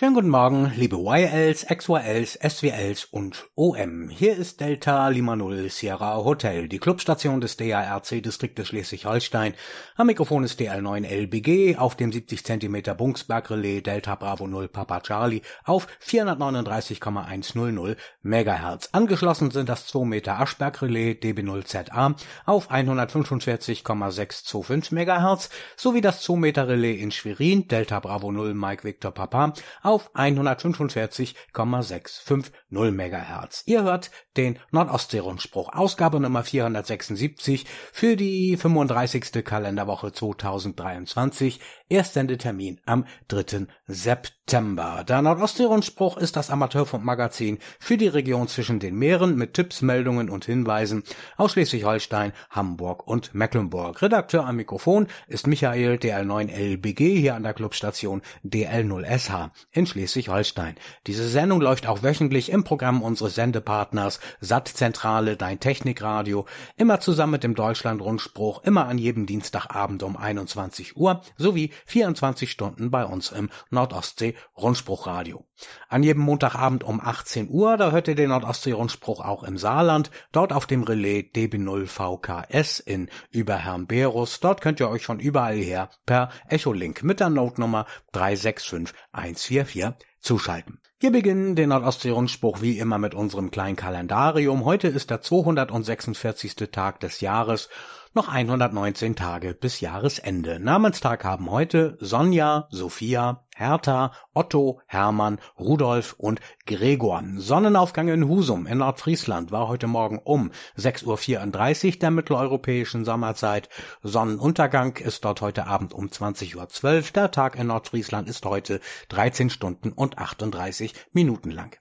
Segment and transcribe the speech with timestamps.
[0.00, 4.08] Schönen guten Morgen, liebe YLs, XYLs, SWLs und OM.
[4.08, 9.52] Hier ist Delta Lima Null Sierra Hotel, die Clubstation des DARC-Distriktes Schleswig-Holstein.
[9.96, 15.86] Am Mikrofon ist DL9LBG auf dem 70 cm Bungsberg-Relais Delta Bravo 0 Papa Charlie auf
[15.98, 18.88] 439,100 MHz.
[18.92, 22.14] Angeschlossen sind das 2 Meter Aschberg-Relais DB0ZA
[22.46, 29.10] auf 145,625 MHz sowie das 2 Meter Relais in Schwerin Delta Bravo 0 Mike Victor
[29.10, 29.52] Papa
[29.90, 33.64] auf 145,650 MHz.
[33.66, 39.44] Ihr hört den Nordostseerundspruch, Ausgabe Nummer 476 für die 35.
[39.44, 41.58] Kalenderwoche 2023.
[41.90, 43.66] Erstsendetermin am 3.
[43.86, 45.04] September.
[45.06, 50.44] Der Nordostseerundspruch ist das Amateurfunkmagazin für die Region zwischen den Meeren mit Tipps, Meldungen und
[50.44, 51.02] Hinweisen
[51.36, 54.00] aus Schleswig-Holstein, Hamburg und Mecklenburg.
[54.02, 60.76] Redakteur am Mikrofon ist Michael DL9LBG hier an der Clubstation DL0SH in Schleswig-Holstein.
[61.08, 66.46] Diese Sendung läuft auch wöchentlich im Programm unseres Sendepartners Sattzentrale Dein Technikradio,
[66.76, 72.90] immer zusammen mit dem Deutschlandrundspruch, immer an jedem Dienstagabend um 21 Uhr sowie 24 Stunden
[72.90, 75.44] bei uns im Nordostsee Rundspruchradio.
[75.88, 80.10] An jedem Montagabend um 18 Uhr, da hört ihr den Nordostsee Rundspruch auch im Saarland,
[80.32, 84.40] dort auf dem Relais DB0 VKS in Überherrnberus.
[84.40, 90.80] Dort könnt ihr euch von überall her per Echolink mit der Notenummer 365144 zuschalten.
[91.02, 94.66] Wir beginnen den Nordostsee-Rundspruch wie immer mit unserem kleinen Kalendarium.
[94.66, 96.56] Heute ist der 246.
[96.70, 97.70] Tag des Jahres
[98.12, 100.58] noch 119 Tage bis Jahresende.
[100.58, 107.22] Namenstag haben heute Sonja, Sophia, Hertha, Otto, Hermann, Rudolf und Gregor.
[107.36, 113.68] Sonnenaufgang in Husum in Nordfriesland war heute Morgen um 6.34 Uhr der mitteleuropäischen Sommerzeit.
[114.02, 117.02] Sonnenuntergang ist dort heute Abend um 20.12 Uhr.
[117.14, 118.80] Der Tag in Nordfriesland ist heute
[119.10, 121.76] 13 Stunden und 38 Minuten lang.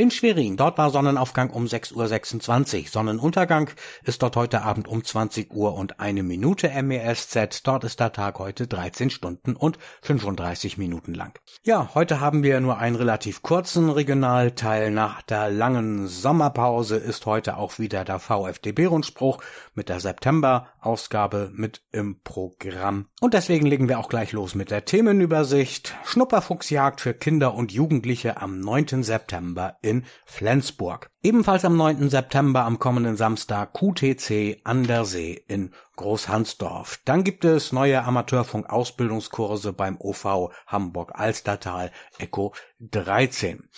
[0.00, 2.88] In Schwerin, dort war Sonnenaufgang um 6.26 Uhr.
[2.88, 3.68] Sonnenuntergang
[4.02, 7.62] ist dort heute Abend um 20 Uhr und eine Minute MESZ.
[7.64, 11.38] Dort ist der Tag heute 13 Stunden und 35 Minuten lang.
[11.64, 14.90] Ja, heute haben wir nur einen relativ kurzen Regionalteil.
[14.90, 19.42] Nach der langen Sommerpause ist heute auch wieder der VfDB-Rundspruch
[19.74, 23.04] mit der September-Ausgabe mit im Programm.
[23.20, 25.94] Und deswegen legen wir auch gleich los mit der Themenübersicht.
[26.04, 29.02] Schnupperfuchsjagd für Kinder und Jugendliche am 9.
[29.02, 29.76] September
[30.24, 31.10] Flensburg.
[31.22, 32.08] Ebenfalls am 9.
[32.08, 37.00] September am kommenden Samstag QTC an der See in Großhansdorf.
[37.04, 43.68] Dann gibt es neue Amateurfunk-Ausbildungskurse beim OV Hamburg-Alstertal Echo 13.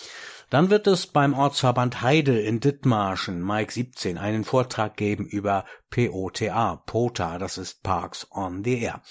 [0.51, 6.83] Dann wird es beim Ortsverband Heide in Dithmarschen, Mike 17, einen Vortrag geben über POTA,
[6.87, 9.03] POTA, das ist Parks on the Air.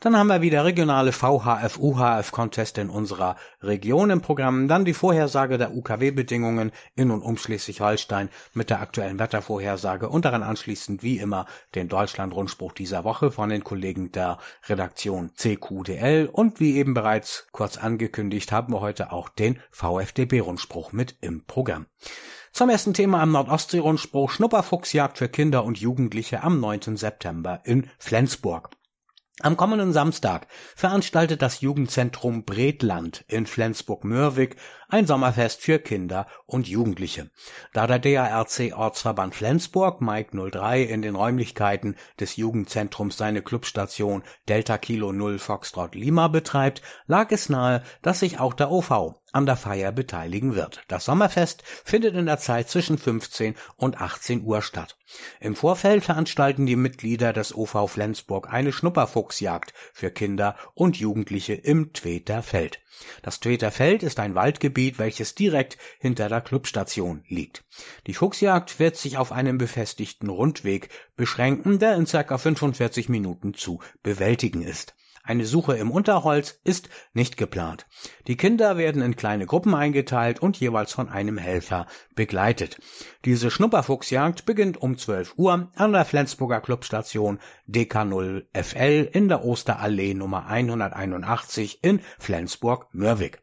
[0.00, 4.66] Dann haben wir wieder regionale VHF, UHF Contest in unserer Region im Programm.
[4.66, 10.42] Dann die Vorhersage der UKW-Bedingungen in und um Schleswig-Holstein mit der aktuellen Wettervorhersage und daran
[10.42, 16.28] anschließend wie immer den Deutschland-Rundspruch dieser Woche von den Kollegen der Redaktion CQDL.
[16.30, 21.86] Und wie eben bereits kurz angekündigt, haben wir heute auch den VfDB-Rundspruch mit im Programm.
[22.56, 26.96] Zum ersten Thema am Nordostsee-Rundspruch Schnupperfuchsjagd für Kinder und Jugendliche am 9.
[26.96, 28.70] September in Flensburg.
[29.40, 34.56] Am kommenden Samstag veranstaltet das Jugendzentrum Bredland in Flensburg-Mörwig
[34.88, 37.30] ein Sommerfest für Kinder und Jugendliche.
[37.72, 44.78] Da der DARC Ortsverband Flensburg Mike 03 in den Räumlichkeiten des Jugendzentrums seine Clubstation Delta
[44.78, 49.56] Kilo 0 Foxtrot Lima betreibt, lag es nahe, dass sich auch der OV an der
[49.56, 50.82] Feier beteiligen wird.
[50.88, 54.96] Das Sommerfest findet in der Zeit zwischen 15 und 18 Uhr statt.
[55.40, 61.92] Im Vorfeld veranstalten die Mitglieder des OV Flensburg eine Schnupperfuchsjagd für Kinder und Jugendliche im
[61.92, 62.80] Tweter Feld.
[63.22, 67.64] Das Tweter Feld ist ein Waldgebiet, welches direkt hinter der Clubstation liegt.
[68.06, 73.80] Die Fuchsjagd wird sich auf einen befestigten Rundweg beschränken, der in circa 45 Minuten zu
[74.02, 74.94] bewältigen ist.
[75.26, 77.86] Eine Suche im Unterholz ist nicht geplant.
[78.28, 82.78] Die Kinder werden in kleine Gruppen eingeteilt und jeweils von einem Helfer begleitet.
[83.24, 90.46] Diese Schnupperfuchsjagd beginnt um 12 Uhr an der Flensburger Clubstation DK0FL in der Osterallee Nummer
[90.46, 93.42] 181 in Flensburg-Mörwig.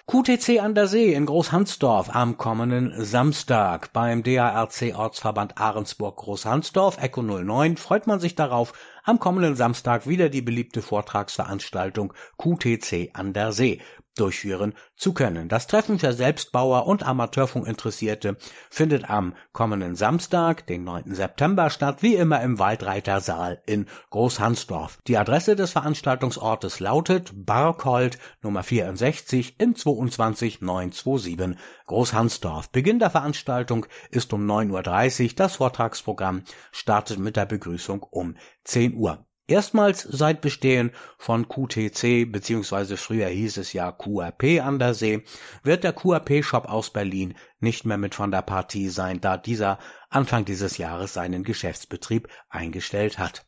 [0.08, 7.22] QTC an der See in Großhansdorf am kommenden Samstag beim DARC Ortsverband Ahrensburg Großhansdorf Echo
[7.22, 8.74] 09 freut man sich darauf,
[9.06, 13.80] am kommenden Samstag wieder die beliebte Vortragsveranstaltung QTC an der See
[14.16, 15.48] durchführen zu können.
[15.48, 18.38] Das Treffen für Selbstbauer und Amateurfunkinteressierte
[18.70, 21.16] findet am kommenden Samstag, den 9.
[21.16, 25.00] September statt, wie immer im Waldreitersaal in Großhansdorf.
[25.08, 32.70] Die Adresse des Veranstaltungsortes lautet Barkold Nummer 64 im 22927 Großhansdorf.
[32.70, 35.32] Beginn der Veranstaltung ist um 9.30 Uhr.
[35.36, 39.26] Das Vortragsprogramm startet mit der Begrüßung um 10 Uhr.
[39.52, 42.96] Erstmals seit Bestehen von QTC bzw.
[42.96, 45.26] früher hieß es ja QRP an der See,
[45.62, 49.78] wird der QRP-Shop aus Berlin nicht mehr mit von der Partie sein, da dieser
[50.10, 53.46] Anfang dieses Jahres seinen Geschäftsbetrieb eingestellt hat.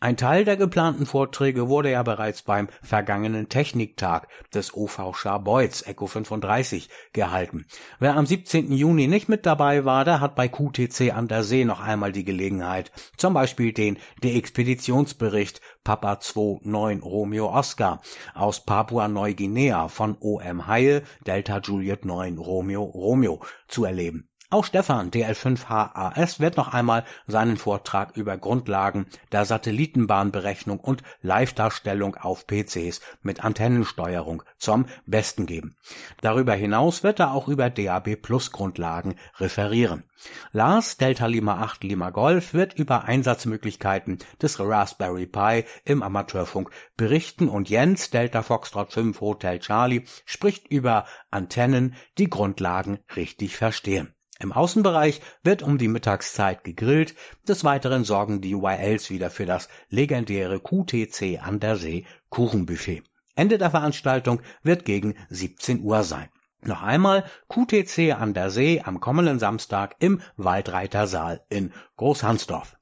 [0.00, 6.06] Ein Teil der geplanten Vorträge wurde ja bereits beim vergangenen Techniktag des OV Scharbeutz Echo
[6.06, 7.66] 35 gehalten.
[7.98, 8.72] Wer am 17.
[8.72, 12.24] Juni nicht mit dabei war, der hat bei QTC an der See noch einmal die
[12.24, 18.00] Gelegenheit, zum Beispiel den De-Expeditionsbericht Papa 29 Romeo Oscar
[18.34, 24.27] aus Papua-Neuguinea von OM Haie Delta Juliet 9 Romeo Romeo zu erleben.
[24.50, 32.46] Auch Stefan DL5HAS wird noch einmal seinen Vortrag über Grundlagen der Satellitenbahnberechnung und Live-Darstellung auf
[32.46, 35.76] PCs mit Antennensteuerung zum Besten geben.
[36.22, 40.04] Darüber hinaus wird er auch über DAB Plus Grundlagen referieren.
[40.52, 47.50] Lars Delta Lima 8 Lima Golf wird über Einsatzmöglichkeiten des Raspberry Pi im Amateurfunk berichten
[47.50, 54.14] und Jens Delta Foxtrot 5 Hotel Charlie spricht über Antennen, die Grundlagen richtig verstehen.
[54.40, 57.16] Im Außenbereich wird um die Mittagszeit gegrillt,
[57.48, 63.02] des Weiteren sorgen die YLs wieder für das legendäre QTC an der See Kuchenbuffet.
[63.34, 66.28] Ende der Veranstaltung wird gegen 17 Uhr sein.
[66.62, 72.77] Noch einmal QTC an der See am kommenden Samstag im Waldreitersaal in Großhansdorf.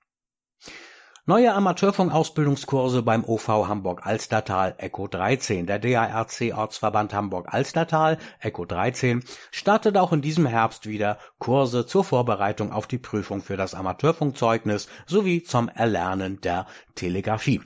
[1.28, 5.66] Neue Amateurfunk-Ausbildungskurse beim OV Hamburg-Alstertal Echo 13.
[5.66, 12.70] Der DARC Ortsverband Hamburg-Alstertal Echo 13 startet auch in diesem Herbst wieder Kurse zur Vorbereitung
[12.70, 17.60] auf die Prüfung für das Amateurfunkzeugnis sowie zum Erlernen der Telegrafie.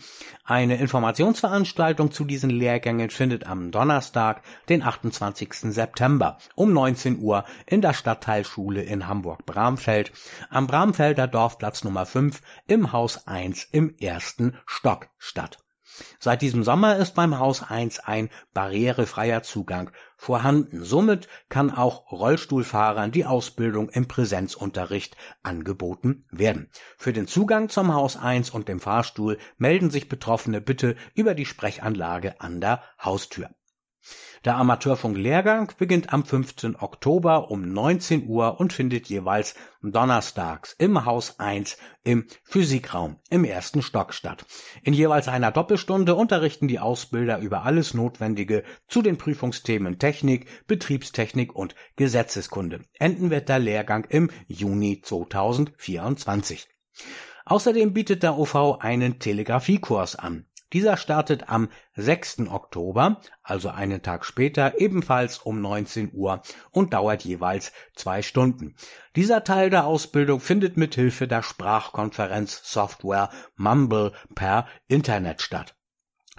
[0.46, 4.40] Eine Informationsveranstaltung zu diesen Lehrgängen findet am Donnerstag,
[4.70, 5.52] den 28.
[5.70, 10.12] September um 19 Uhr in der Stadtteilschule in Hamburg-Bramfeld
[10.48, 15.58] am Bramfelder Dorfplatz Nummer 5 im Haus 1 im ersten Stock statt.
[16.18, 20.84] Seit diesem Sommer ist beim Haus 1 ein barrierefreier Zugang vorhanden.
[20.84, 26.70] Somit kann auch Rollstuhlfahrern die Ausbildung im Präsenzunterricht angeboten werden.
[26.96, 31.46] Für den Zugang zum Haus 1 und dem Fahrstuhl melden sich Betroffene bitte über die
[31.46, 33.50] Sprechanlage an der Haustür.
[34.44, 36.76] Der Amateurfunk-Lehrgang beginnt am 15.
[36.76, 43.82] Oktober um 19 Uhr und findet jeweils donnerstags im Haus 1 im Physikraum im ersten
[43.82, 44.46] Stock statt.
[44.82, 51.54] In jeweils einer Doppelstunde unterrichten die Ausbilder über alles Notwendige zu den Prüfungsthemen Technik, Betriebstechnik
[51.54, 52.80] und Gesetzeskunde.
[52.98, 56.66] Enden wird der Lehrgang im Juni 2024.
[57.44, 60.46] Außerdem bietet der OV einen Telegrafiekurs an.
[60.72, 62.40] Dieser startet am 6.
[62.50, 68.76] Oktober, also einen Tag später, ebenfalls um 19 Uhr und dauert jeweils zwei Stunden.
[69.16, 75.74] Dieser Teil der Ausbildung findet mit Hilfe der Sprachkonferenz Software Mumble per Internet statt.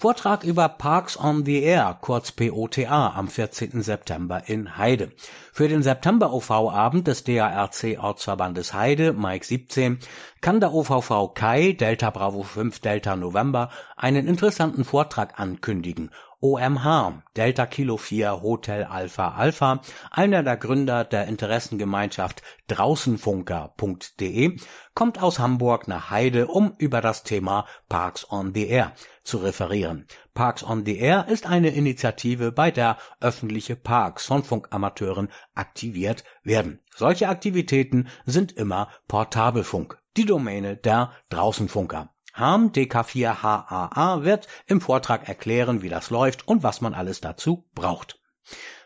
[0.00, 3.82] Vortrag über Parks on the Air, kurz POTA, am 14.
[3.82, 5.10] September in Heide.
[5.52, 9.98] Für den September OV-Abend des DARC Ortsverbandes Heide, Mike 17,
[10.40, 17.66] kann der OVV Kai, Delta Bravo 5 Delta November, einen interessanten Vortrag ankündigen OMH, Delta
[17.66, 19.80] Kilo 4 Hotel Alpha Alpha,
[20.12, 24.56] einer der Gründer der Interessengemeinschaft draußenfunker.de,
[24.94, 28.92] kommt aus Hamburg nach Heide, um über das Thema Parks on the Air
[29.24, 30.06] zu referieren.
[30.32, 36.78] Parks on the Air ist eine Initiative, bei der öffentliche Parks von Funkamateuren aktiviert werden.
[36.94, 42.10] Solche Aktivitäten sind immer Portabelfunk, die Domäne der Draußenfunker.
[42.34, 48.20] Harm DK4HAA wird im Vortrag erklären, wie das läuft und was man alles dazu braucht.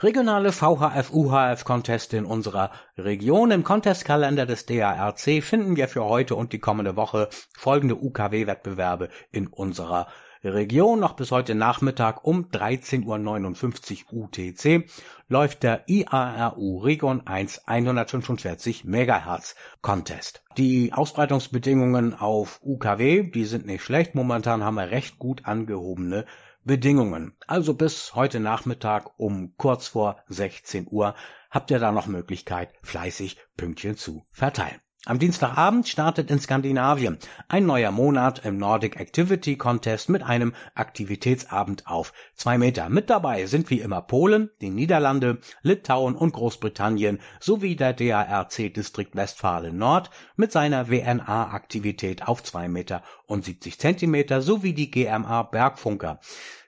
[0.00, 3.52] Regionale VHF-UHF-Conteste in unserer Region.
[3.52, 9.46] Im Contestkalender des DARC finden wir für heute und die kommende Woche folgende UKW-Wettbewerbe in
[9.46, 10.08] unserer
[10.42, 11.00] Region.
[11.00, 14.90] Noch bis heute Nachmittag um 13.59 Uhr UTC
[15.28, 20.42] läuft der IARU Region 1 145 MHz Contest.
[20.58, 24.14] Die Ausbreitungsbedingungen auf UKW, die sind nicht schlecht.
[24.14, 26.26] Momentan haben wir recht gut angehobene
[26.64, 27.36] Bedingungen.
[27.46, 31.14] Also bis heute Nachmittag um kurz vor 16 Uhr
[31.50, 34.80] habt ihr da noch Möglichkeit, fleißig Pünktchen zu verteilen.
[35.06, 37.18] Am Dienstagabend startet in Skandinavien
[37.48, 42.88] ein neuer Monat im Nordic Activity Contest mit einem Aktivitätsabend auf zwei Meter.
[42.88, 49.14] Mit dabei sind wie immer Polen, die Niederlande, Litauen und Großbritannien sowie der DARC Distrikt
[49.14, 56.18] Westfalen Nord mit seiner WNA-Aktivität auf zwei Meter und 70 Zentimeter sowie die GMA Bergfunker.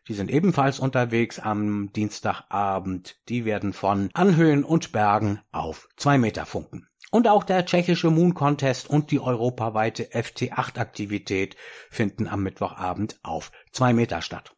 [0.09, 3.16] Die sind ebenfalls unterwegs am Dienstagabend.
[3.31, 6.87] Die werden von Anhöhen und Bergen auf zwei Meter funken.
[7.17, 11.57] Und auch der tschechische Moon Contest und die europaweite FT8 Aktivität
[11.89, 14.55] finden am Mittwochabend auf zwei Meter statt.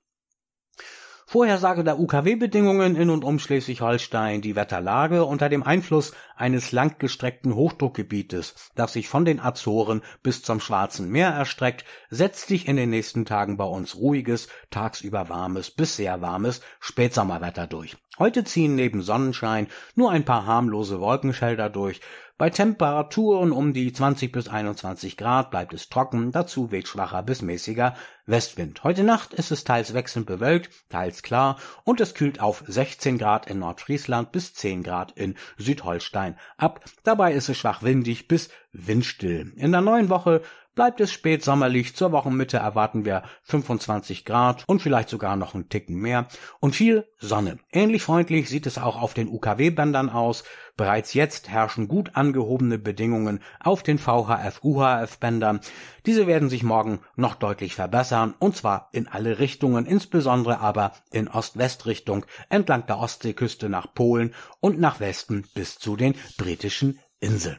[1.30, 8.70] Vorhersage der UKW-Bedingungen in und um Schleswig-Holstein, die Wetterlage unter dem Einfluss eines langgestreckten Hochdruckgebietes,
[8.74, 13.24] das sich von den Azoren bis zum Schwarzen Meer erstreckt, setzt sich in den nächsten
[13.24, 17.98] Tagen bei uns ruhiges, tagsüber warmes bis sehr warmes Spätsommerwetter durch.
[18.18, 22.00] Heute ziehen neben Sonnenschein nur ein paar harmlose Wolkenfelder durch,
[22.38, 27.42] bei Temperaturen um die 20 bis 21 Grad bleibt es trocken, dazu weht schwacher bis
[27.42, 28.84] mäßiger Westwind.
[28.84, 33.50] Heute Nacht ist es teils wechselnd bewölkt, teils klar und es kühlt auf 16 Grad
[33.50, 36.84] in Nordfriesland bis 10 Grad in Südholstein ab.
[37.02, 39.52] Dabei ist es schwach windig bis windstill.
[39.56, 40.42] In der neuen Woche
[40.78, 45.96] Bleibt es spätsommerlich, zur Wochenmitte erwarten wir 25 Grad und vielleicht sogar noch einen Ticken
[45.96, 46.28] mehr
[46.60, 47.58] und viel Sonne.
[47.72, 50.44] Ähnlich freundlich sieht es auch auf den UKW-Bändern aus.
[50.76, 55.58] Bereits jetzt herrschen gut angehobene Bedingungen auf den VHF-UHF-Bändern.
[56.06, 61.26] Diese werden sich morgen noch deutlich verbessern und zwar in alle Richtungen, insbesondere aber in
[61.26, 67.58] Ost-West-Richtung entlang der Ostseeküste nach Polen und nach Westen bis zu den britischen Inseln.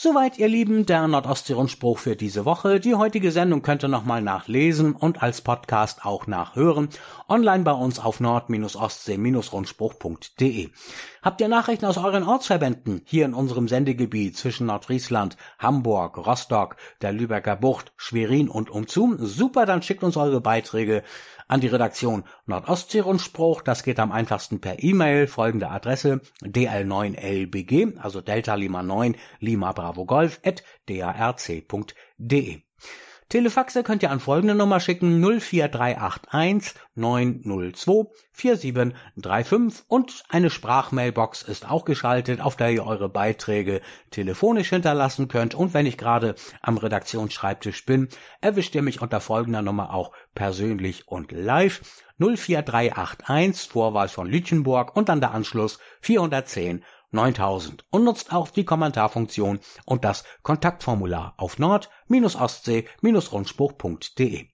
[0.00, 2.78] Soweit, ihr Lieben, der Nordostseerundspruch für diese Woche.
[2.78, 6.88] Die heutige Sendung könnt ihr nochmal nachlesen und als Podcast auch nachhören.
[7.28, 10.70] Online bei uns auf nord-ostsee-rundspruch.de.
[11.20, 17.10] Habt ihr Nachrichten aus euren Ortsverbänden hier in unserem Sendegebiet zwischen Nordfriesland, Hamburg, Rostock, der
[17.10, 19.16] Lübecker Bucht, Schwerin und umzu?
[19.18, 21.02] Super, dann schickt uns eure Beiträge
[21.48, 23.62] an die Redaktion Nordostseerundspruch.
[23.62, 25.26] Das geht am einfachsten per E-Mail.
[25.26, 32.62] Folgende Adresse dl9lbg, also Delta Lima 9 Lima Bravo Golf at darc.de.
[33.28, 41.84] Telefaxe könnt ihr an folgende Nummer schicken 04381 902 4735 und eine Sprachmailbox ist auch
[41.84, 45.54] geschaltet, auf der ihr eure Beiträge telefonisch hinterlassen könnt.
[45.54, 48.08] Und wenn ich gerade am Redaktionsschreibtisch bin,
[48.40, 51.82] erwischt ihr mich unter folgender Nummer auch persönlich und live
[52.18, 59.58] 04381 Vorwahl von Lütchenburg und dann der Anschluss 410 9000 und nutzt auch die Kommentarfunktion
[59.84, 64.46] und das Kontaktformular auf nord-ostsee-rundspruch.de.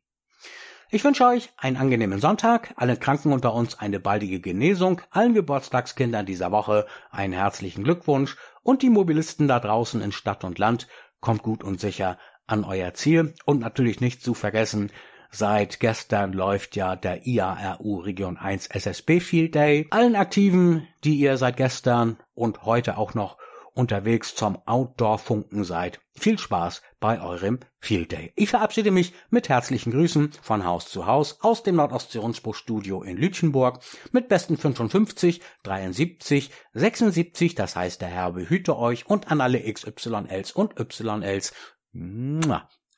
[0.90, 6.26] Ich wünsche euch einen angenehmen Sonntag, allen Kranken unter uns eine baldige Genesung, allen Geburtstagskindern
[6.26, 10.86] dieser Woche einen herzlichen Glückwunsch und die Mobilisten da draußen in Stadt und Land
[11.20, 14.92] kommt gut und sicher an euer Ziel und natürlich nicht zu vergessen,
[15.36, 19.88] Seit gestern läuft ja der IARU Region 1 SSB Field Day.
[19.90, 23.36] Allen Aktiven, die ihr seit gestern und heute auch noch
[23.72, 25.98] unterwegs zum Outdoor-Funken seid.
[26.14, 28.32] Viel Spaß bei eurem Field Day.
[28.36, 33.80] Ich verabschiede mich mit herzlichen Grüßen von Haus zu Haus aus dem Nordostseerundspruch-Studio in Lütchenburg
[34.12, 40.52] mit besten 55, 73, 76, das heißt der Herr behüte euch und an alle XYLs
[40.52, 41.52] und YLs.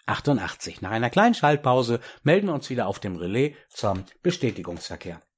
[0.06, 0.80] 88.
[0.80, 5.20] Nach einer kleinen Schaltpause melden wir uns wieder auf dem Relais zum Bestätigungsverkehr.